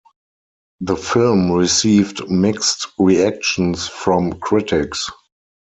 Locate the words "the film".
0.79-1.51